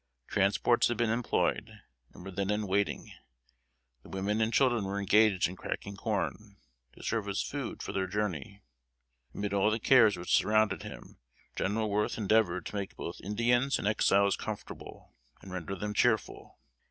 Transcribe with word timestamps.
Transports 0.25 0.87
had 0.87 0.97
been 0.97 1.11
employed, 1.11 1.79
and 2.11 2.25
were 2.25 2.31
then 2.31 2.49
in 2.49 2.65
waiting. 2.65 3.11
The 4.01 4.09
women 4.09 4.41
and 4.41 4.51
children 4.51 4.83
were 4.83 4.97
engaged 4.99 5.47
in 5.47 5.55
cracking 5.55 5.95
corn, 5.95 6.57
to 6.93 7.03
serve 7.03 7.27
as 7.29 7.43
food 7.43 7.83
for 7.83 7.91
their 7.91 8.07
journey. 8.07 8.63
Amid 9.35 9.53
all 9.53 9.69
the 9.69 9.77
cares 9.77 10.17
which 10.17 10.35
surrounded 10.35 10.81
him, 10.81 11.19
General 11.55 11.87
Worth 11.87 12.17
endeavored 12.17 12.65
to 12.65 12.75
make 12.75 12.95
both 12.95 13.21
Indians 13.21 13.77
and 13.77 13.87
Exiles 13.87 14.35
comfortable, 14.35 15.13
and 15.43 15.51
render 15.51 15.75
them 15.75 15.93
cheerful. 15.93 16.57